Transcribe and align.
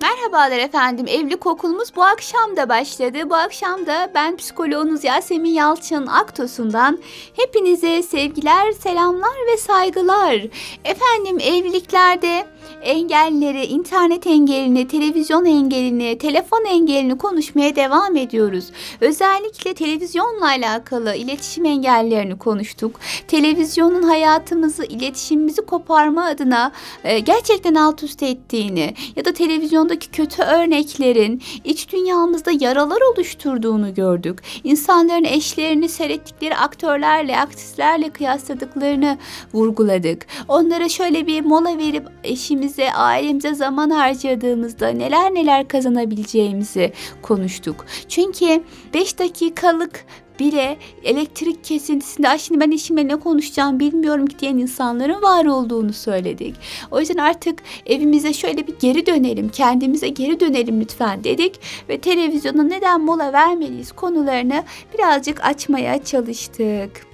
Merhabalar 0.00 0.58
efendim. 0.58 1.06
Evlilik 1.08 1.46
okulumuz 1.46 1.96
bu 1.96 2.02
akşam 2.02 2.56
da 2.56 2.68
başladı. 2.68 3.30
Bu 3.30 3.34
akşam 3.34 3.86
da 3.86 4.10
ben 4.14 4.36
psikoloğunuz 4.36 5.04
Yasemin 5.04 5.50
Yalçın 5.50 6.06
Aktos'undan 6.06 6.98
hepinize 7.36 8.02
sevgiler, 8.02 8.72
selamlar 8.72 9.36
ve 9.52 9.56
saygılar. 9.56 10.34
Efendim 10.84 11.38
evliliklerde 11.40 12.46
engelleri, 12.82 13.64
internet 13.64 14.26
engelini, 14.26 14.88
televizyon 14.88 15.44
engelini, 15.44 16.18
telefon 16.18 16.64
engelini 16.64 17.18
konuşmaya 17.18 17.76
devam 17.76 18.16
ediyoruz. 18.16 18.64
Özellikle 19.00 19.74
televizyonla 19.74 20.46
alakalı 20.46 21.14
iletişim 21.14 21.64
engellerini 21.64 22.38
konuştuk. 22.38 23.00
Televizyonun 23.28 24.02
hayatımızı, 24.02 24.84
iletişimimizi 24.84 25.62
koparma 25.62 26.24
adına 26.24 26.72
e, 27.04 27.18
gerçekten 27.18 27.74
alt 27.74 28.02
üst 28.02 28.22
ettiğini 28.22 28.94
ya 29.16 29.24
da 29.24 29.32
televizyondaki 29.90 30.10
kötü 30.10 30.42
örneklerin 30.42 31.42
iç 31.64 31.92
dünyamızda 31.92 32.50
yaralar 32.60 33.00
oluşturduğunu 33.12 33.94
gördük. 33.94 34.42
İnsanların 34.64 35.24
eşlerini 35.24 35.88
seyrettikleri 35.88 36.56
aktörlerle, 36.56 37.40
aktrislerle 37.40 38.10
kıyasladıklarını 38.10 39.18
vurguladık. 39.54 40.26
Onlara 40.48 40.88
şöyle 40.88 41.26
bir 41.26 41.40
mola 41.40 41.78
verip 41.78 42.06
eşimize, 42.24 42.92
ailemize 42.92 43.54
zaman 43.54 43.90
harcadığımızda 43.90 44.88
neler 44.88 45.34
neler 45.34 45.68
kazanabileceğimizi 45.68 46.92
konuştuk. 47.22 47.86
Çünkü 48.08 48.62
5 48.94 49.18
dakikalık 49.18 50.04
bile 50.40 50.76
elektrik 51.04 51.64
kesintisinde 51.64 52.28
Ay 52.28 52.38
şimdi 52.38 52.60
ben 52.60 52.70
eşimle 52.70 53.08
ne 53.08 53.16
konuşacağım 53.16 53.80
bilmiyorum 53.80 54.26
ki 54.26 54.38
diyen 54.38 54.58
insanların 54.58 55.22
var 55.22 55.44
olduğunu 55.44 55.92
söyledik. 55.92 56.54
O 56.90 57.00
yüzden 57.00 57.16
artık 57.16 57.62
evimize 57.86 58.32
şöyle 58.32 58.66
bir 58.66 58.74
geri 58.80 59.06
dönelim, 59.06 59.48
kendimize 59.48 60.08
geri 60.08 60.40
dönelim 60.40 60.80
lütfen 60.80 61.24
dedik 61.24 61.60
ve 61.88 62.00
televizyona 62.00 62.62
neden 62.62 63.00
mola 63.00 63.32
vermeliyiz 63.32 63.92
konularını 63.92 64.64
birazcık 64.94 65.44
açmaya 65.44 66.04
çalıştık. 66.04 67.09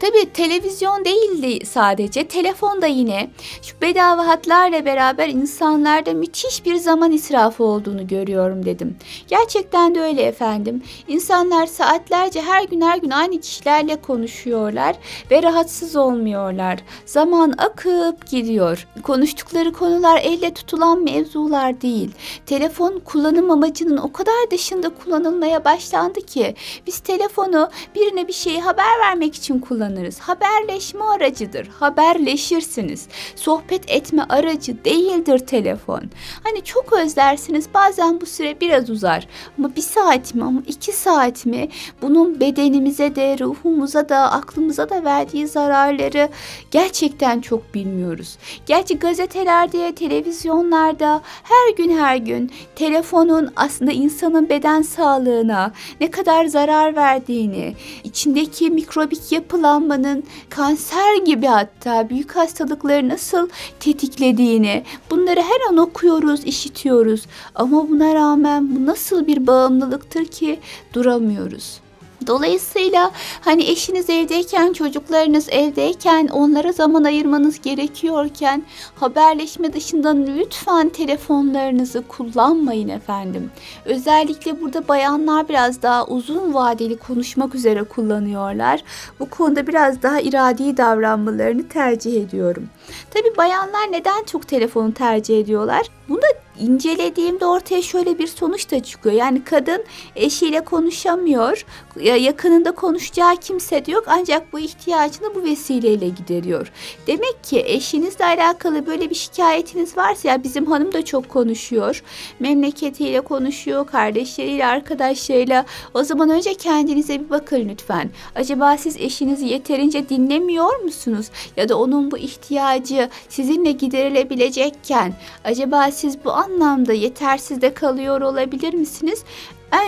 Tabii 0.00 0.32
televizyon 0.32 1.04
değildi 1.04 1.66
sadece, 1.66 2.28
telefon 2.28 2.82
da 2.82 2.86
yine 2.86 3.30
şu 3.62 3.80
bedava 3.80 4.26
hatlarla 4.26 4.84
beraber 4.84 5.28
insanlarda 5.28 6.12
müthiş 6.12 6.64
bir 6.64 6.76
zaman 6.76 7.12
israfı 7.12 7.64
olduğunu 7.64 8.06
görüyorum 8.06 8.64
dedim. 8.64 8.96
Gerçekten 9.28 9.94
de 9.94 10.00
öyle 10.00 10.22
efendim. 10.22 10.82
İnsanlar 11.08 11.66
saatlerce 11.66 12.42
her 12.42 12.64
gün 12.64 12.80
her 12.80 12.98
gün 12.98 13.10
aynı 13.10 13.40
kişilerle 13.40 14.00
konuşuyorlar 14.00 14.96
ve 15.30 15.42
rahatsız 15.42 15.96
olmuyorlar. 15.96 16.78
Zaman 17.06 17.54
akıp 17.58 18.26
gidiyor. 18.26 18.86
Konuştukları 19.02 19.72
konular 19.72 20.20
elle 20.22 20.54
tutulan 20.54 21.04
mevzular 21.04 21.80
değil. 21.80 22.10
Telefon 22.46 22.98
kullanım 23.04 23.50
amacının 23.50 23.96
o 23.96 24.12
kadar 24.12 24.50
dışında 24.50 24.88
kullanılmaya 24.88 25.64
başlandı 25.64 26.20
ki 26.20 26.54
biz 26.86 26.98
telefonu 26.98 27.70
birine 27.94 28.28
bir 28.28 28.32
şeyi 28.32 28.60
haber 28.60 28.98
vermek 29.02 29.34
için 29.34 29.58
kullanıyoruz 29.58 29.87
kullanırız. 29.88 30.18
Haberleşme 30.18 31.04
aracıdır. 31.04 31.66
Haberleşirsiniz. 31.66 33.08
Sohbet 33.36 33.90
etme 33.90 34.26
aracı 34.28 34.84
değildir 34.84 35.38
telefon. 35.38 36.02
Hani 36.44 36.64
çok 36.64 36.92
özlersiniz. 36.92 37.66
Bazen 37.74 38.20
bu 38.20 38.26
süre 38.26 38.60
biraz 38.60 38.90
uzar. 38.90 39.28
Ama 39.58 39.76
bir 39.76 39.80
saat 39.80 40.34
mi 40.34 40.44
ama 40.44 40.62
iki 40.66 40.92
saat 40.92 41.46
mi? 41.46 41.68
Bunun 42.02 42.40
bedenimize 42.40 43.16
de, 43.16 43.38
ruhumuza 43.38 44.08
da, 44.08 44.32
aklımıza 44.32 44.90
da 44.90 45.04
verdiği 45.04 45.46
zararları 45.46 46.28
gerçekten 46.70 47.40
çok 47.40 47.74
bilmiyoruz. 47.74 48.38
Gerçi 48.66 48.98
gazetelerde, 48.98 49.94
televizyonlarda 49.94 51.20
her 51.42 51.76
gün 51.76 51.98
her 51.98 52.16
gün 52.16 52.50
telefonun 52.76 53.52
aslında 53.56 53.92
insanın 53.92 54.48
beden 54.48 54.82
sağlığına 54.82 55.72
ne 56.00 56.10
kadar 56.10 56.46
zarar 56.46 56.96
verdiğini, 56.96 57.74
içindeki 58.04 58.70
mikrobik 58.70 59.32
yapılan 59.32 59.77
yağlanmanın 59.78 60.24
kanser 60.50 61.16
gibi 61.26 61.46
hatta 61.46 62.10
büyük 62.10 62.36
hastalıkları 62.36 63.08
nasıl 63.08 63.48
tetiklediğini 63.80 64.82
bunları 65.10 65.40
her 65.40 65.70
an 65.70 65.76
okuyoruz, 65.76 66.44
işitiyoruz. 66.44 67.26
Ama 67.54 67.88
buna 67.88 68.14
rağmen 68.14 68.76
bu 68.76 68.86
nasıl 68.86 69.26
bir 69.26 69.46
bağımlılıktır 69.46 70.24
ki 70.24 70.60
duramıyoruz. 70.94 71.80
Dolayısıyla 72.26 73.10
hani 73.40 73.64
eşiniz 73.64 74.10
evdeyken, 74.10 74.72
çocuklarınız 74.72 75.48
evdeyken, 75.48 76.28
onlara 76.28 76.72
zaman 76.72 77.04
ayırmanız 77.04 77.60
gerekiyorken 77.60 78.62
haberleşme 78.94 79.72
dışında 79.72 80.14
lütfen 80.14 80.88
telefonlarınızı 80.88 82.02
kullanmayın 82.08 82.88
efendim. 82.88 83.50
Özellikle 83.84 84.60
burada 84.60 84.88
bayanlar 84.88 85.48
biraz 85.48 85.82
daha 85.82 86.06
uzun 86.06 86.54
vadeli 86.54 86.96
konuşmak 86.96 87.54
üzere 87.54 87.82
kullanıyorlar. 87.82 88.82
Bu 89.20 89.30
konuda 89.30 89.66
biraz 89.66 90.02
daha 90.02 90.20
iradi 90.20 90.76
davranmalarını 90.76 91.68
tercih 91.68 92.22
ediyorum. 92.22 92.68
Tabi 93.10 93.36
bayanlar 93.36 93.92
neden 93.92 94.24
çok 94.24 94.48
telefonu 94.48 94.94
tercih 94.94 95.40
ediyorlar? 95.40 95.86
Bunu 96.08 96.22
da 96.22 96.26
incelediğimde 96.60 97.46
ortaya 97.46 97.82
şöyle 97.82 98.18
bir 98.18 98.26
sonuç 98.26 98.70
da 98.70 98.82
çıkıyor. 98.82 99.14
Yani 99.14 99.44
kadın 99.44 99.84
eşiyle 100.16 100.60
konuşamıyor. 100.60 101.64
Yakınında 102.00 102.72
konuşacağı 102.72 103.36
kimse 103.36 103.86
de 103.86 103.90
yok 103.92 104.04
ancak 104.06 104.52
bu 104.52 104.58
ihtiyacını 104.58 105.34
bu 105.34 105.44
vesileyle 105.44 106.08
gideriyor. 106.08 106.72
Demek 107.06 107.44
ki 107.44 107.62
eşinizle 107.66 108.24
alakalı 108.24 108.86
böyle 108.86 109.10
bir 109.10 109.14
şikayetiniz 109.14 109.96
varsa 109.96 110.28
ya 110.28 110.42
bizim 110.44 110.66
hanım 110.66 110.92
da 110.92 111.04
çok 111.04 111.28
konuşuyor. 111.28 112.02
Memleketiyle 112.40 113.20
konuşuyor, 113.20 113.86
kardeşleriyle, 113.86 114.66
arkadaşlarıyla. 114.66 115.64
O 115.94 116.02
zaman 116.02 116.30
önce 116.30 116.54
kendinize 116.54 117.20
bir 117.20 117.30
bakın 117.30 117.68
lütfen. 117.68 118.10
Acaba 118.34 118.76
siz 118.76 118.96
eşinizi 118.96 119.46
yeterince 119.46 120.08
dinlemiyor 120.08 120.80
musunuz? 120.80 121.26
Ya 121.56 121.68
da 121.68 121.78
onun 121.78 122.10
bu 122.10 122.18
ihtiyacı 122.18 123.08
sizinle 123.28 123.72
giderilebilecekken 123.72 125.14
acaba 125.44 125.90
siz 125.90 126.24
bu 126.24 126.32
anlamda 126.48 126.92
yetersiz 126.92 127.62
de 127.62 127.74
kalıyor 127.74 128.20
olabilir 128.20 128.74
misiniz? 128.74 129.24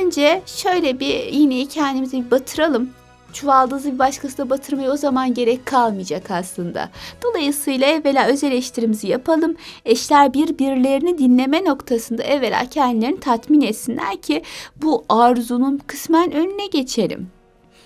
Önce 0.00 0.42
şöyle 0.46 1.00
bir 1.00 1.14
iğneyi 1.32 1.66
kendimize 1.66 2.16
bir 2.16 2.30
batıralım 2.30 2.90
çuvaldızı 3.32 3.92
bir 3.92 3.98
başkasına 3.98 4.50
batırmaya 4.50 4.92
o 4.92 4.96
zaman 4.96 5.34
gerek 5.34 5.66
kalmayacak 5.66 6.30
aslında. 6.30 6.90
Dolayısıyla 7.22 7.86
evvela 7.86 8.26
öz 8.26 8.44
eleştirimizi 8.44 9.08
yapalım. 9.08 9.56
Eşler 9.84 10.34
birbirlerini 10.34 11.18
dinleme 11.18 11.64
noktasında 11.64 12.22
evvela 12.22 12.66
kendilerini 12.70 13.20
tatmin 13.20 13.60
etsinler 13.60 14.16
ki 14.16 14.42
bu 14.82 15.04
arzunun 15.08 15.80
kısmen 15.86 16.32
önüne 16.32 16.66
geçelim. 16.66 17.39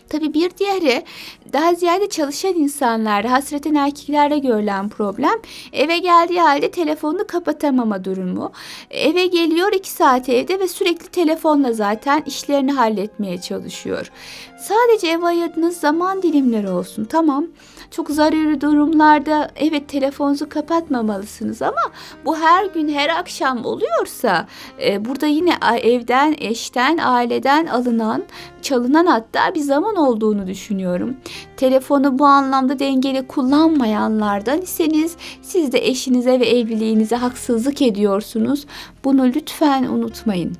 Tabii 0.08 0.34
bir 0.34 0.50
diğeri 0.58 1.04
daha 1.52 1.74
ziyade 1.74 2.08
çalışan 2.08 2.54
insanlarda, 2.54 3.32
hasreten 3.32 3.74
erkeklerde 3.74 4.38
görülen 4.38 4.88
problem 4.88 5.34
eve 5.72 5.98
geldiği 5.98 6.40
halde 6.40 6.70
telefonunu 6.70 7.26
kapatamama 7.26 8.04
durumu. 8.04 8.52
Eve 8.90 9.26
geliyor 9.26 9.72
iki 9.72 9.90
saat 9.90 10.28
evde 10.28 10.60
ve 10.60 10.68
sürekli 10.68 11.06
telefonla 11.06 11.72
zaten 11.72 12.22
işlerini 12.26 12.72
halletmeye 12.72 13.40
çalışıyor. 13.40 14.10
Sadece 14.58 15.08
ev 15.08 15.22
ayırdığınız 15.22 15.76
zaman 15.76 16.22
dilimleri 16.22 16.68
olsun 16.70 17.04
tamam. 17.04 17.46
Çok 17.90 18.10
zararlı 18.10 18.60
durumlarda 18.60 19.50
evet 19.56 19.88
telefonunuzu 19.88 20.48
kapatmamalısınız 20.48 21.62
ama 21.62 21.80
bu 22.24 22.36
her 22.36 22.64
gün 22.64 22.88
her 22.88 23.08
akşam 23.08 23.64
oluyorsa 23.64 24.46
e, 24.82 25.04
burada 25.04 25.26
yine 25.26 25.54
evden, 25.82 26.34
eşten, 26.38 26.98
aileden 26.98 27.66
alınan, 27.66 28.22
çalınan 28.62 29.06
hatta 29.06 29.54
bir 29.54 29.60
zaman 29.60 29.93
olduğunu 29.94 30.46
düşünüyorum. 30.46 31.16
Telefonu 31.56 32.18
bu 32.18 32.26
anlamda 32.26 32.78
dengeli 32.78 33.26
kullanmayanlardan 33.26 34.60
iseniz 34.60 35.16
siz 35.42 35.72
de 35.72 35.88
eşinize 35.88 36.40
ve 36.40 36.46
evliliğinize 36.46 37.16
haksızlık 37.16 37.82
ediyorsunuz. 37.82 38.66
Bunu 39.04 39.24
lütfen 39.24 39.84
unutmayın. 39.84 40.52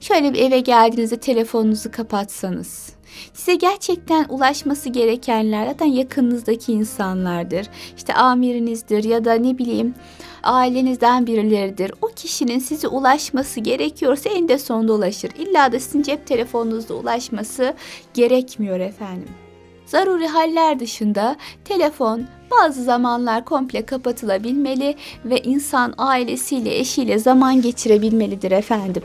Şöyle 0.00 0.34
bir 0.34 0.38
eve 0.38 0.60
geldiğinizde 0.60 1.16
telefonunuzu 1.16 1.90
kapatsanız 1.90 3.00
Size 3.34 3.54
gerçekten 3.54 4.26
ulaşması 4.28 4.88
gerekenler 4.88 5.66
zaten 5.66 5.86
yakınınızdaki 5.86 6.72
insanlardır. 6.72 7.66
İşte 7.96 8.14
amirinizdir 8.14 9.04
ya 9.04 9.24
da 9.24 9.34
ne 9.34 9.58
bileyim 9.58 9.94
ailenizden 10.42 11.26
birileridir. 11.26 11.92
O 12.02 12.06
kişinin 12.06 12.58
size 12.58 12.88
ulaşması 12.88 13.60
gerekiyorsa 13.60 14.30
en 14.30 14.48
de 14.48 14.58
sonunda 14.58 14.92
ulaşır. 14.92 15.30
İlla 15.38 15.72
da 15.72 15.80
sizin 15.80 16.02
cep 16.02 16.26
telefonunuzda 16.26 16.94
ulaşması 16.94 17.74
gerekmiyor 18.14 18.80
efendim. 18.80 19.28
zaruri 19.86 20.26
haller 20.26 20.80
dışında 20.80 21.36
telefon 21.64 22.26
bazı 22.50 22.84
zamanlar 22.84 23.44
komple 23.44 23.86
kapatılabilmeli 23.86 24.96
ve 25.24 25.38
insan 25.38 25.94
ailesiyle, 25.98 26.78
eşiyle 26.78 27.18
zaman 27.18 27.62
geçirebilmelidir 27.62 28.50
efendim. 28.50 29.02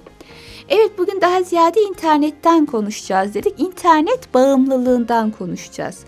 Evet 0.69 0.97
bugün 0.97 1.21
daha 1.21 1.44
ziyade 1.44 1.81
internetten 1.81 2.65
konuşacağız 2.65 3.33
dedik. 3.33 3.59
İnternet 3.59 4.33
bağımlılığından 4.33 5.31
konuşacağız. 5.31 6.03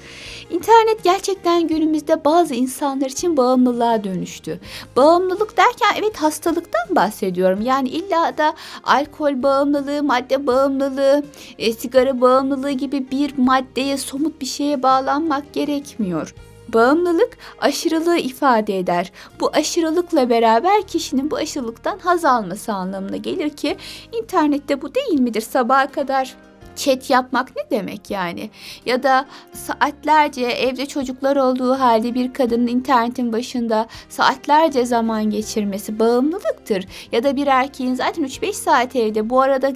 İnternet 0.50 1.04
gerçekten 1.04 1.68
günümüzde 1.68 2.26
bazı 2.26 2.56
insanlar 2.56 3.10
için 3.10 3.38
bağımlılığa 3.38 4.04
dönüştü. 4.04 4.60
Bağımlılık 4.96 5.58
derken 5.58 5.90
evet 6.00 6.18
hastalıktan 6.18 6.96
bahsediyorum. 6.96 7.62
Yani 7.62 7.90
illa 7.90 8.38
da 8.38 8.56
alkol 8.84 9.44
bağımlılığı, 9.44 10.04
madde 10.04 10.48
bağımlılığı, 10.48 11.24
e, 11.58 11.74
sigara 11.74 12.22
bağımlılığı 12.22 12.72
gibi 12.72 13.12
bir 13.12 13.38
maddeye, 13.38 13.98
somut 13.98 14.42
bir 14.42 14.46
şeye 14.46 14.84
bağlanmak 14.84 15.54
gerekmiyor. 15.54 16.34
Bağımlılık 16.74 17.38
aşırılığı 17.60 18.18
ifade 18.18 18.78
eder. 18.80 19.12
Bu 19.40 19.50
aşırılıkla 19.54 20.30
beraber 20.30 20.88
kişinin 20.88 21.32
bu 21.32 21.36
aşırılıktan 21.36 22.00
haz 22.00 22.26
alması 22.26 22.74
anlamına 22.74 23.18
gelir 23.18 23.50
ki 23.50 23.78
internette 24.12 24.82
bu 24.82 24.96
değil 24.96 25.20
midir 25.20 25.42
sabaha 25.42 25.92
kadar 25.92 26.36
chat 26.78 27.10
yapmak 27.10 27.56
ne 27.56 27.78
demek 27.78 28.12
yani? 28.12 28.50
Ya 28.86 29.04
da 29.04 29.26
saatlerce 29.54 30.46
evde 30.46 30.86
çocuklar 30.86 31.36
olduğu 31.36 31.80
halde 31.80 32.14
bir 32.14 32.34
kadının 32.34 32.68
internetin 32.68 33.34
başında 33.34 33.88
saatlerce 34.10 34.86
zaman 34.86 35.30
geçirmesi 35.30 36.00
bağımlılıktır. 36.00 36.86
Ya 37.12 37.24
da 37.24 37.36
bir 37.36 37.48
erkeğin 37.48 37.96
zaten 37.96 38.24
3-5 38.24 38.54
saat 38.54 38.96
evde 38.96 39.30
bu 39.30 39.42
arada 39.42 39.74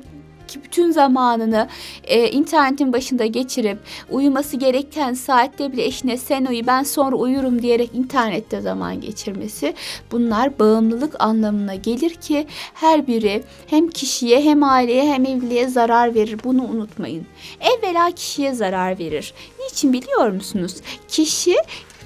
ki 0.51 0.63
bütün 0.63 0.91
zamanını 0.91 1.67
e, 2.03 2.29
internetin 2.29 2.93
başında 2.93 3.25
geçirip 3.25 3.77
uyuması 4.09 4.57
gereken 4.57 5.13
saatte 5.13 5.71
bile 5.71 5.85
eşine 5.85 6.17
sen 6.17 6.45
uyu 6.45 6.67
ben 6.67 6.83
sonra 6.83 7.15
uyurum 7.15 7.61
diyerek 7.61 7.89
internette 7.93 8.61
zaman 8.61 9.01
geçirmesi 9.01 9.73
bunlar 10.11 10.59
bağımlılık 10.59 11.21
anlamına 11.21 11.75
gelir 11.75 12.13
ki 12.13 12.47
her 12.73 13.07
biri 13.07 13.43
hem 13.67 13.89
kişiye 13.89 14.41
hem 14.41 14.63
aileye 14.63 15.13
hem 15.13 15.25
evliliğe 15.25 15.67
zarar 15.67 16.15
verir 16.15 16.39
bunu 16.43 16.63
unutmayın. 16.63 17.25
Evvela 17.59 18.11
kişiye 18.11 18.53
zarar 18.53 18.99
verir. 18.99 19.33
Niçin 19.59 19.93
biliyor 19.93 20.29
musunuz? 20.29 20.75
Kişi 21.07 21.55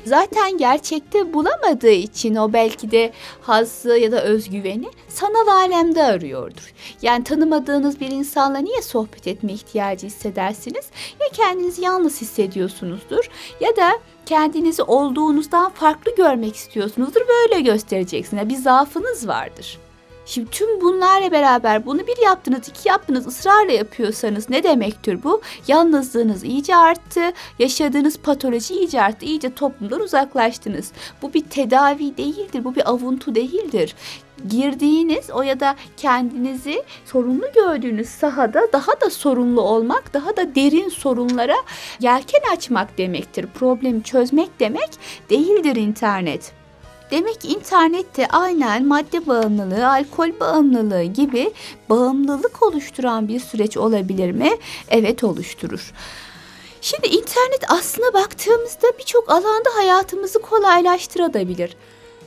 zaten 0.06 0.57
gerçekte 0.57 1.34
bulamadığı 1.34 1.92
için 1.92 2.36
o 2.36 2.54
belki 2.54 2.92
de 2.92 3.13
hazzı 3.42 3.98
ya 3.98 4.12
da 4.12 4.24
özgüveni 4.24 4.90
sanal 5.07 5.48
alemde 5.48 6.04
arıyordur. 6.04 6.74
Yani 7.02 7.24
tanımadığınız 7.24 8.00
bir 8.00 8.10
insanla 8.10 8.57
niye 8.57 8.81
sohbet 8.81 9.28
etme 9.28 9.54
ihtiyacı 9.54 10.07
hissedersiniz? 10.07 10.86
Ya 11.19 11.28
kendinizi 11.34 11.81
yalnız 11.81 12.22
hissediyorsunuzdur 12.22 13.30
ya 13.60 13.75
da 13.75 13.92
kendinizi 14.25 14.84
olduğunuzdan 14.84 15.69
farklı 15.69 16.16
görmek 16.16 16.56
istiyorsunuzdur. 16.56 17.22
Böyle 17.28 17.62
göstereceksiniz. 17.62 18.50
Bir 18.50 18.56
zaafınız 18.56 19.28
vardır. 19.28 19.85
Şimdi 20.25 20.51
tüm 20.51 20.81
bunlarla 20.81 21.31
beraber 21.31 21.86
bunu 21.86 22.07
bir 22.07 22.24
yaptınız, 22.24 22.69
iki 22.69 22.89
yaptınız, 22.89 23.27
ısrarla 23.27 23.72
yapıyorsanız 23.72 24.50
ne 24.50 24.63
demektir 24.63 25.24
bu? 25.24 25.42
Yalnızlığınız 25.68 26.44
iyice 26.44 26.75
arttı, 26.75 27.22
yaşadığınız 27.60 28.18
patoloji 28.18 28.74
iyice 28.74 29.01
arttı, 29.01 29.25
iyice 29.25 29.54
toplumdan 29.54 30.01
uzaklaştınız. 30.01 30.92
Bu 31.22 31.33
bir 31.33 31.42
tedavi 31.42 32.18
değildir, 32.18 32.63
bu 32.63 32.75
bir 32.75 32.89
avuntu 32.89 33.36
değildir 33.36 33.95
girdiğiniz 34.48 35.30
o 35.30 35.42
ya 35.42 35.60
da 35.60 35.75
kendinizi 35.98 36.83
sorunlu 37.06 37.45
gördüğünüz 37.56 38.10
sahada 38.10 38.62
daha 38.74 39.01
da 39.01 39.10
sorunlu 39.10 39.62
olmak, 39.62 40.13
daha 40.13 40.38
da 40.38 40.56
derin 40.56 40.89
sorunlara 40.89 41.56
yelken 42.00 42.42
açmak 42.54 42.98
demektir. 42.98 43.45
Problemi 43.54 44.04
çözmek 44.04 44.60
demek 44.60 44.89
değildir 45.30 45.75
internet. 45.75 46.65
Demek 47.12 47.46
internette 47.46 48.28
aynen 48.28 48.86
madde 48.86 49.28
bağımlılığı, 49.28 49.90
alkol 49.90 50.40
bağımlılığı 50.40 51.04
gibi 51.04 51.54
bağımlılık 51.90 52.63
oluşturan 52.63 53.28
bir 53.28 53.40
süreç 53.40 53.78
olabilir 53.78 54.31
mi? 54.31 54.52
Evet 54.90 55.24
oluşturur. 55.24 55.94
Şimdi 56.81 57.07
internet 57.07 57.72
aslına 57.72 58.13
baktığımızda 58.13 58.88
birçok 59.00 59.31
alanda 59.31 59.69
hayatımızı 59.75 60.42
kolaylaştırabilir. 60.42 61.78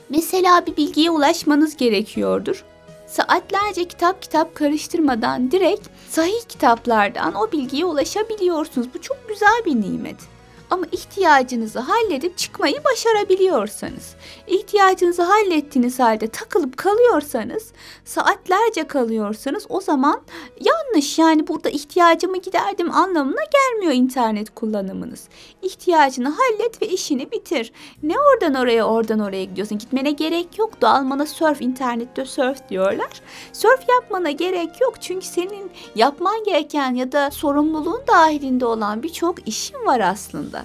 Mesela 0.09 0.65
bir 0.65 0.77
bilgiye 0.77 1.11
ulaşmanız 1.11 1.77
gerekiyordur. 1.77 2.63
Saatlerce 3.07 3.85
kitap 3.85 4.21
kitap 4.21 4.55
karıştırmadan 4.55 5.51
direkt 5.51 5.87
sahih 6.09 6.41
kitaplardan 6.49 7.35
o 7.35 7.51
bilgiye 7.51 7.85
ulaşabiliyorsunuz. 7.85 8.87
Bu 8.93 9.01
çok 9.01 9.29
güzel 9.29 9.61
bir 9.65 9.81
nimet. 9.81 10.38
Ama 10.69 10.85
ihtiyacınızı 10.91 11.79
halledip 11.79 12.37
çıkmayı 12.37 12.83
başarabiliyorsanız, 12.83 14.15
ihtiyacınızı 14.47 15.21
hallettiğiniz 15.21 15.99
halde 15.99 16.27
takılıp 16.27 16.77
kalıyorsanız, 16.77 17.71
saatlerce 18.05 18.87
kalıyorsanız 18.87 19.65
o 19.69 19.81
zaman 19.81 20.21
yanlış. 20.61 21.19
Yani 21.19 21.47
burada 21.47 21.69
ihtiyacımı 21.69 22.37
giderdim 22.37 22.91
anlamına 22.91 23.41
gelmiyor 23.53 23.93
internet 23.93 24.55
kullanımınız. 24.55 25.27
İhtiyacını 25.61 26.29
hallet 26.29 26.81
ve 26.81 26.87
işini 26.87 27.31
bitir. 27.31 27.71
Ne 28.03 28.15
oradan 28.19 28.53
oraya 28.53 28.83
oradan 28.83 29.19
oraya 29.19 29.43
gidiyorsun? 29.43 29.77
Gitmene 29.77 30.11
gerek 30.11 30.57
yok. 30.57 30.69
Almana 30.81 31.25
surf, 31.25 31.61
internette 31.61 32.25
surf 32.25 32.69
diyorlar. 32.69 33.21
Surf 33.53 33.89
yapmana 33.89 34.31
gerek 34.31 34.81
yok. 34.81 35.01
Çünkü 35.01 35.25
senin 35.25 35.71
yapman 35.95 36.43
gereken 36.43 36.95
ya 36.95 37.11
da 37.11 37.31
sorumluluğun 37.31 38.01
dahilinde 38.07 38.65
olan 38.65 39.03
birçok 39.03 39.47
işin 39.47 39.85
var 39.85 39.99
aslında. 39.99 40.58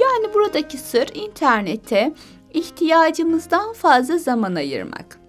Yani 0.00 0.34
buradaki 0.34 0.78
sır 0.78 1.08
internete 1.14 2.12
ihtiyacımızdan 2.54 3.72
fazla 3.72 4.18
zaman 4.18 4.54
ayırmak. 4.54 5.20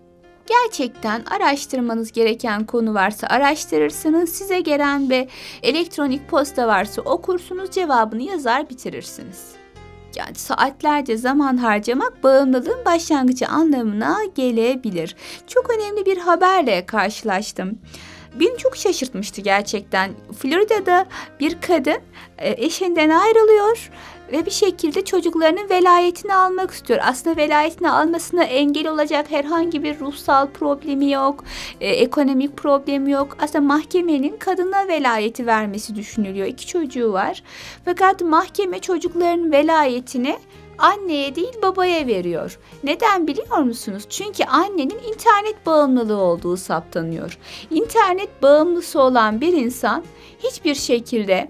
Gerçekten 0.47 1.23
araştırmanız 1.25 2.11
gereken 2.11 2.65
konu 2.65 2.93
varsa 2.93 3.27
araştırırsınız. 3.27 4.29
Size 4.29 4.59
gelen 4.59 5.09
bir 5.09 5.27
elektronik 5.63 6.29
posta 6.29 6.67
varsa 6.67 7.01
okursunuz, 7.01 7.71
cevabını 7.71 8.21
yazar 8.21 8.69
bitirirsiniz. 8.69 9.51
Yani 10.15 10.35
saatlerce 10.35 11.17
zaman 11.17 11.57
harcamak 11.57 12.23
bağımlılığın 12.23 12.85
başlangıcı 12.85 13.47
anlamına 13.47 14.17
gelebilir. 14.35 15.15
Çok 15.47 15.69
önemli 15.69 16.05
bir 16.05 16.17
haberle 16.17 16.85
karşılaştım. 16.85 17.79
Beni 18.39 18.57
çok 18.57 18.77
şaşırtmıştı 18.77 19.41
gerçekten. 19.41 20.11
Florida'da 20.39 21.05
bir 21.39 21.61
kadın 21.61 21.99
e, 22.37 22.65
eşinden 22.65 23.09
ayrılıyor 23.09 23.89
ve 24.31 24.45
bir 24.45 24.51
şekilde 24.51 25.05
çocuklarının 25.05 25.69
velayetini 25.69 26.35
almak 26.35 26.71
istiyor. 26.71 26.99
Aslında 27.03 27.37
velayetini 27.37 27.91
almasına 27.91 28.43
engel 28.43 28.87
olacak 28.87 29.31
herhangi 29.31 29.83
bir 29.83 29.99
ruhsal 29.99 30.47
problemi 30.47 31.11
yok, 31.11 31.43
e, 31.81 31.89
ekonomik 31.89 32.57
problemi 32.57 33.11
yok. 33.11 33.37
Aslında 33.39 33.65
mahkemenin 33.65 34.37
kadına 34.37 34.87
velayeti 34.87 35.47
vermesi 35.47 35.95
düşünülüyor. 35.95 36.47
İki 36.47 36.67
çocuğu 36.67 37.13
var. 37.13 37.43
Fakat 37.85 38.21
mahkeme 38.21 38.79
çocukların 38.79 39.51
velayetini 39.51 40.37
anneye 40.77 41.35
değil 41.35 41.53
babaya 41.61 42.07
veriyor. 42.07 42.59
Neden 42.83 43.27
biliyor 43.27 43.57
musunuz? 43.57 44.03
Çünkü 44.09 44.43
annenin 44.43 44.99
internet 45.07 45.65
bağımlılığı 45.65 46.17
olduğu 46.17 46.57
saptanıyor. 46.57 47.37
İnternet 47.71 48.43
bağımlısı 48.43 49.01
olan 49.01 49.41
bir 49.41 49.53
insan 49.53 50.03
hiçbir 50.39 50.75
şekilde 50.75 51.49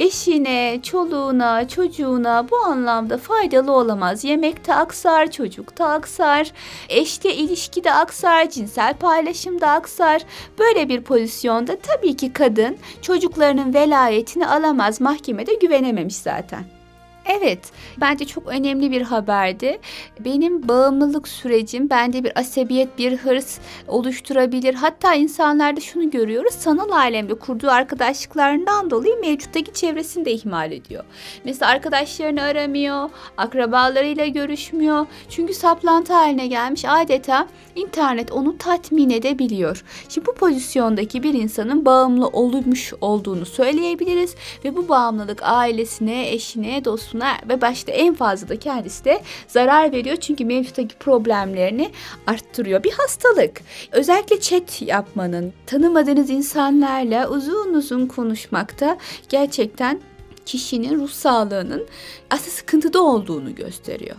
eşine, 0.00 0.80
çoluğuna, 0.82 1.68
çocuğuna 1.68 2.50
bu 2.50 2.56
anlamda 2.56 3.18
faydalı 3.18 3.72
olamaz. 3.72 4.24
Yemekte 4.24 4.74
aksar, 4.74 5.30
çocukta 5.30 5.88
aksar, 5.88 6.52
eşte 6.88 7.34
ilişkide 7.34 7.92
aksar, 7.92 8.50
cinsel 8.50 8.94
paylaşımda 8.94 9.70
aksar. 9.70 10.22
Böyle 10.58 10.88
bir 10.88 11.02
pozisyonda 11.02 11.76
tabii 11.78 12.16
ki 12.16 12.32
kadın 12.32 12.76
çocuklarının 13.02 13.74
velayetini 13.74 14.46
alamaz. 14.46 15.00
Mahkemede 15.00 15.54
güvenememiş 15.54 16.16
zaten. 16.16 16.79
Evet, 17.26 17.58
bence 18.00 18.24
çok 18.24 18.46
önemli 18.46 18.90
bir 18.90 19.02
haberdi. 19.02 19.78
Benim 20.20 20.68
bağımlılık 20.68 21.28
sürecim 21.28 21.90
bende 21.90 22.24
bir 22.24 22.38
asabiyet, 22.38 22.98
bir 22.98 23.16
hırs 23.16 23.58
oluşturabilir. 23.88 24.74
Hatta 24.74 25.14
insanlarda 25.14 25.80
şunu 25.80 26.10
görüyoruz, 26.10 26.54
sanal 26.54 26.90
alemde 26.90 27.34
kurduğu 27.34 27.70
arkadaşlıklarından 27.70 28.90
dolayı 28.90 29.20
mevcuttaki 29.20 29.72
çevresini 29.72 30.24
de 30.24 30.32
ihmal 30.32 30.72
ediyor. 30.72 31.04
Mesela 31.44 31.70
arkadaşlarını 31.70 32.42
aramıyor, 32.42 33.10
akrabalarıyla 33.36 34.26
görüşmüyor. 34.26 35.06
Çünkü 35.28 35.54
saplantı 35.54 36.12
haline 36.12 36.46
gelmiş 36.46 36.84
adeta 36.84 37.46
internet 37.76 38.32
onu 38.32 38.58
tatmin 38.58 39.10
edebiliyor. 39.10 39.84
Şimdi 40.08 40.26
bu 40.26 40.34
pozisyondaki 40.34 41.22
bir 41.22 41.34
insanın 41.34 41.84
bağımlı 41.84 42.26
olmuş 42.26 42.92
olduğunu 43.00 43.46
söyleyebiliriz 43.46 44.34
ve 44.64 44.76
bu 44.76 44.88
bağımlılık 44.88 45.42
ailesine, 45.42 46.30
eşine, 46.30 46.84
dostuna 46.84 47.09
dostuna 47.10 47.38
ve 47.48 47.60
başta 47.60 47.92
en 47.92 48.14
fazla 48.14 48.48
da 48.48 48.58
kendisi 48.58 49.04
de 49.04 49.22
zarar 49.48 49.92
veriyor. 49.92 50.16
Çünkü 50.16 50.44
mevcuttaki 50.44 50.94
problemlerini 50.94 51.90
arttırıyor. 52.26 52.84
Bir 52.84 52.92
hastalık. 52.92 53.60
Özellikle 53.92 54.40
chat 54.40 54.82
yapmanın, 54.82 55.52
tanımadığınız 55.66 56.30
insanlarla 56.30 57.28
uzun 57.28 57.74
uzun 57.74 58.06
konuşmakta 58.06 58.98
gerçekten 59.28 60.00
kişinin 60.46 61.00
ruh 61.00 61.10
sağlığının 61.10 61.86
aslında 62.30 62.50
sıkıntıda 62.50 63.02
olduğunu 63.02 63.54
gösteriyor. 63.54 64.16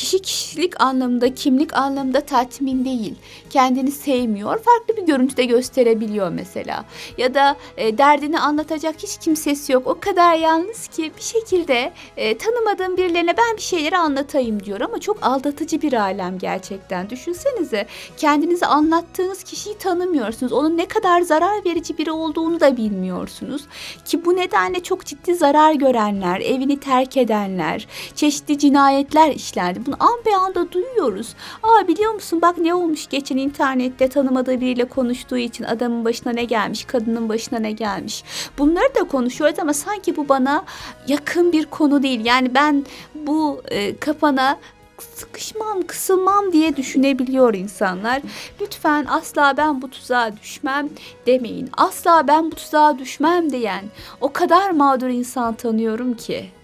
Kişi 0.00 0.22
kişilik 0.22 0.80
anlamında, 0.80 1.34
kimlik 1.34 1.74
anlamında 1.74 2.20
tatmin 2.20 2.84
değil. 2.84 3.14
Kendini 3.50 3.90
sevmiyor, 3.90 4.58
farklı 4.58 4.96
bir 4.96 5.06
görüntüde 5.06 5.44
gösterebiliyor 5.44 6.28
mesela. 6.28 6.84
Ya 7.18 7.34
da 7.34 7.56
e, 7.76 7.98
derdini 7.98 8.40
anlatacak 8.40 8.94
hiç 8.98 9.18
kimsesi 9.18 9.72
yok. 9.72 9.86
O 9.86 10.00
kadar 10.00 10.34
yalnız 10.34 10.88
ki 10.88 11.12
bir 11.16 11.22
şekilde 11.22 11.92
e, 12.16 12.38
tanımadığım 12.38 12.96
birilerine 12.96 13.36
ben 13.36 13.56
bir 13.56 13.62
şeyleri 13.62 13.98
anlatayım 13.98 14.64
diyor 14.64 14.80
ama 14.80 15.00
çok 15.00 15.26
aldatıcı 15.26 15.82
bir 15.82 15.92
alem 15.92 16.38
gerçekten. 16.38 17.10
Düşünsenize 17.10 17.86
kendinizi 18.16 18.66
anlattığınız 18.66 19.42
kişiyi 19.42 19.78
tanımıyorsunuz. 19.78 20.52
Onun 20.52 20.76
ne 20.76 20.88
kadar 20.88 21.20
zarar 21.20 21.64
verici 21.64 21.98
biri 21.98 22.12
olduğunu 22.12 22.60
da 22.60 22.76
bilmiyorsunuz. 22.76 23.62
Ki 24.04 24.24
bu 24.24 24.36
nedenle 24.36 24.82
çok 24.82 25.06
ciddi 25.06 25.34
zarar 25.34 25.72
görenler, 25.72 26.40
evini 26.40 26.80
terk 26.80 27.16
edenler, 27.16 27.86
çeşitli 28.14 28.58
cinayetler 28.58 29.34
işlendi. 29.34 29.89
Bunu 29.90 29.96
an 30.00 30.24
be 30.26 30.36
anda 30.36 30.72
duyuyoruz. 30.72 31.34
Aa 31.62 31.88
biliyor 31.88 32.14
musun 32.14 32.42
bak 32.42 32.58
ne 32.58 32.74
olmuş 32.74 33.08
geçen 33.08 33.36
internette 33.36 34.08
tanımadığı 34.08 34.60
biriyle 34.60 34.84
konuştuğu 34.84 35.36
için 35.36 35.64
adamın 35.64 36.04
başına 36.04 36.32
ne 36.32 36.44
gelmiş, 36.44 36.84
kadının 36.84 37.28
başına 37.28 37.58
ne 37.58 37.72
gelmiş. 37.72 38.24
Bunları 38.58 38.94
da 38.94 39.04
konuşuyoruz 39.04 39.58
ama 39.58 39.74
sanki 39.74 40.16
bu 40.16 40.28
bana 40.28 40.64
yakın 41.06 41.52
bir 41.52 41.66
konu 41.66 42.02
değil. 42.02 42.24
Yani 42.24 42.54
ben 42.54 42.84
bu 43.14 43.62
e, 43.68 43.96
kapana 43.96 44.58
sıkışmam, 44.98 45.82
kısılmam 45.82 46.52
diye 46.52 46.76
düşünebiliyor 46.76 47.54
insanlar. 47.54 48.22
Lütfen 48.60 49.06
asla 49.08 49.54
ben 49.56 49.82
bu 49.82 49.90
tuzağa 49.90 50.32
düşmem 50.42 50.88
demeyin. 51.26 51.70
Asla 51.76 52.28
ben 52.28 52.50
bu 52.50 52.54
tuzağa 52.54 52.98
düşmem 52.98 53.52
diyen 53.52 53.84
o 54.20 54.32
kadar 54.32 54.70
mağdur 54.70 55.08
insan 55.08 55.54
tanıyorum 55.54 56.14
ki. 56.14 56.59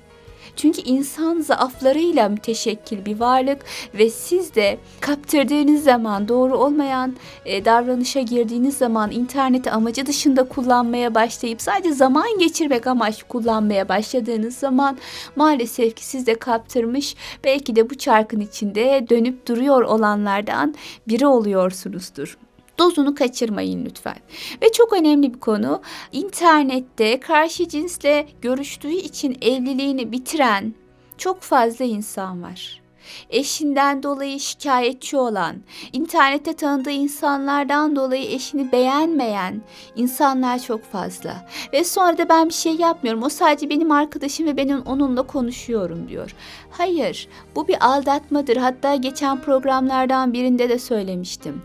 Çünkü 0.56 0.80
insan 0.82 1.40
zaaflarıyla 1.40 2.28
müteşekkil 2.28 3.04
bir 3.04 3.20
varlık 3.20 3.64
ve 3.94 4.10
siz 4.10 4.54
de 4.54 4.78
kaptırdığınız 5.00 5.84
zaman 5.84 6.28
doğru 6.28 6.56
olmayan 6.56 7.16
e, 7.44 7.64
davranışa 7.64 8.20
girdiğiniz 8.20 8.76
zaman 8.76 9.10
interneti 9.10 9.70
amacı 9.70 10.06
dışında 10.06 10.48
kullanmaya 10.48 11.14
başlayıp 11.14 11.62
sadece 11.62 11.92
zaman 11.92 12.38
geçirmek 12.38 12.86
amaç 12.86 13.22
kullanmaya 13.22 13.88
başladığınız 13.88 14.56
zaman 14.56 14.98
maalesef 15.36 15.96
ki 15.96 16.06
siz 16.06 16.26
de 16.26 16.34
kaptırmış 16.34 17.16
belki 17.44 17.76
de 17.76 17.90
bu 17.90 17.94
çarkın 17.94 18.40
içinde 18.40 19.06
dönüp 19.10 19.48
duruyor 19.48 19.82
olanlardan 19.82 20.74
biri 21.08 21.26
oluyorsunuzdur. 21.26 22.45
Dozunu 22.78 23.14
kaçırmayın 23.14 23.84
lütfen. 23.84 24.16
Ve 24.62 24.72
çok 24.72 24.92
önemli 24.92 25.34
bir 25.34 25.40
konu 25.40 25.82
internette 26.12 27.20
karşı 27.20 27.68
cinsle 27.68 28.26
görüştüğü 28.42 28.92
için 28.92 29.38
evliliğini 29.42 30.12
bitiren 30.12 30.74
çok 31.18 31.40
fazla 31.40 31.84
insan 31.84 32.42
var. 32.42 32.85
Eşinden 33.30 34.02
dolayı 34.02 34.40
şikayetçi 34.40 35.16
olan, 35.16 35.56
internette 35.92 36.52
tanıdığı 36.52 36.90
insanlardan 36.90 37.96
dolayı 37.96 38.24
eşini 38.24 38.72
beğenmeyen 38.72 39.62
insanlar 39.96 40.58
çok 40.58 40.84
fazla. 40.84 41.48
Ve 41.72 41.84
sonra 41.84 42.18
da 42.18 42.28
ben 42.28 42.48
bir 42.48 42.54
şey 42.54 42.76
yapmıyorum. 42.76 43.22
O 43.22 43.28
sadece 43.28 43.70
benim 43.70 43.90
arkadaşım 43.90 44.46
ve 44.46 44.56
ben 44.56 44.68
onunla 44.68 45.22
konuşuyorum 45.22 46.08
diyor. 46.08 46.34
Hayır, 46.70 47.28
bu 47.56 47.68
bir 47.68 47.76
aldatmadır. 47.80 48.56
Hatta 48.56 48.94
geçen 48.94 49.40
programlardan 49.40 50.32
birinde 50.32 50.68
de 50.68 50.78
söylemiştim. 50.78 51.62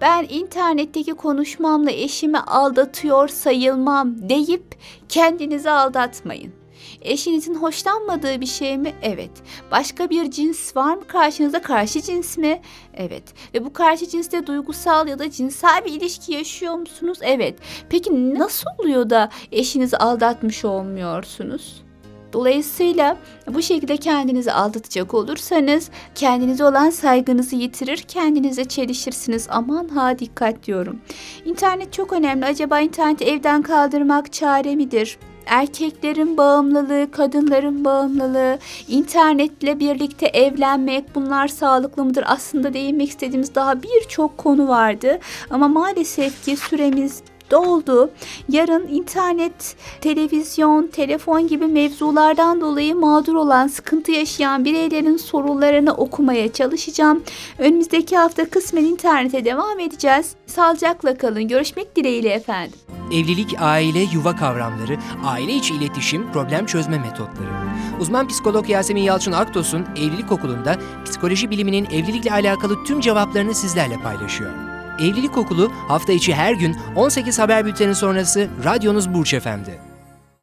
Ben 0.00 0.26
internetteki 0.28 1.14
konuşmamla 1.14 1.90
eşimi 1.90 2.38
aldatıyor 2.38 3.28
sayılmam 3.28 4.28
deyip 4.28 4.76
kendinizi 5.08 5.70
aldatmayın. 5.70 6.63
Eşinizin 7.04 7.54
hoşlanmadığı 7.54 8.40
bir 8.40 8.46
şey 8.46 8.78
mi? 8.78 8.94
Evet. 9.02 9.30
Başka 9.70 10.10
bir 10.10 10.30
cins 10.30 10.76
var 10.76 10.94
mı 10.94 11.06
karşınızda? 11.06 11.62
Karşı 11.62 12.02
cins 12.02 12.38
mi? 12.38 12.60
Evet. 12.94 13.22
Ve 13.54 13.64
bu 13.64 13.72
karşı 13.72 14.08
cinsle 14.08 14.46
duygusal 14.46 15.08
ya 15.08 15.18
da 15.18 15.30
cinsel 15.30 15.84
bir 15.84 15.92
ilişki 15.92 16.32
yaşıyor 16.32 16.74
musunuz? 16.74 17.18
Evet. 17.22 17.58
Peki 17.88 18.38
nasıl 18.38 18.66
oluyor 18.78 19.10
da 19.10 19.28
eşinizi 19.52 19.96
aldatmış 19.96 20.64
olmuyorsunuz? 20.64 21.84
Dolayısıyla 22.32 23.16
bu 23.48 23.62
şekilde 23.62 23.96
kendinizi 23.96 24.52
aldatacak 24.52 25.14
olursanız 25.14 25.90
kendinize 26.14 26.64
olan 26.64 26.90
saygınızı 26.90 27.56
yitirir, 27.56 27.98
kendinize 27.98 28.64
çelişirsiniz. 28.64 29.46
Aman 29.50 29.88
ha 29.88 30.18
dikkat 30.18 30.66
diyorum. 30.66 31.00
İnternet 31.44 31.92
çok 31.92 32.12
önemli. 32.12 32.44
Acaba 32.44 32.80
interneti 32.80 33.24
evden 33.24 33.62
kaldırmak 33.62 34.32
çare 34.32 34.74
midir? 34.74 35.18
Erkeklerin 35.46 36.36
bağımlılığı, 36.36 37.10
kadınların 37.10 37.84
bağımlılığı, 37.84 38.58
internetle 38.88 39.80
birlikte 39.80 40.26
evlenmek 40.26 41.14
bunlar 41.14 41.48
sağlıklı 41.48 42.04
mıdır? 42.04 42.24
Aslında 42.26 42.74
değinmek 42.74 43.08
istediğimiz 43.08 43.54
daha 43.54 43.82
birçok 43.82 44.38
konu 44.38 44.68
vardı 44.68 45.18
ama 45.50 45.68
maalesef 45.68 46.44
ki 46.44 46.56
süremiz 46.56 47.22
doldu. 47.54 48.10
Yarın 48.48 48.88
internet, 48.88 49.76
televizyon, 50.00 50.86
telefon 50.86 51.48
gibi 51.48 51.66
mevzulardan 51.66 52.60
dolayı 52.60 52.96
mağdur 52.96 53.34
olan, 53.34 53.66
sıkıntı 53.66 54.12
yaşayan 54.12 54.64
bireylerin 54.64 55.16
sorularını 55.16 55.94
okumaya 55.94 56.52
çalışacağım. 56.52 57.22
Önümüzdeki 57.58 58.16
hafta 58.16 58.48
kısmen 58.48 58.84
internete 58.84 59.44
devam 59.44 59.80
edeceğiz. 59.80 60.34
Sağlıcakla 60.46 61.18
kalın. 61.18 61.48
Görüşmek 61.48 61.96
dileğiyle 61.96 62.30
efendim. 62.30 62.78
Evlilik, 63.12 63.54
aile, 63.60 64.00
yuva 64.14 64.36
kavramları, 64.36 64.96
aile 65.24 65.52
içi 65.52 65.74
iletişim, 65.74 66.32
problem 66.32 66.66
çözme 66.66 66.98
metotları. 66.98 67.54
Uzman 68.00 68.28
psikolog 68.28 68.70
Yasemin 68.70 69.02
Yalçın 69.02 69.32
Aktos'un 69.32 69.86
Evlilik 69.96 70.32
Okulu'nda 70.32 70.76
psikoloji 71.04 71.50
biliminin 71.50 71.84
evlilikle 71.84 72.32
alakalı 72.32 72.84
tüm 72.84 73.00
cevaplarını 73.00 73.54
sizlerle 73.54 73.96
paylaşıyor. 73.96 74.73
Evlilik 74.98 75.36
Okulu 75.38 75.72
hafta 75.88 76.12
içi 76.12 76.34
her 76.34 76.52
gün 76.52 76.76
18 76.96 77.38
haber 77.38 77.64
bülteni 77.66 77.94
sonrası 77.94 78.48
radyonuz 78.64 79.14
Burç 79.14 79.34
Efendi. 79.34 79.93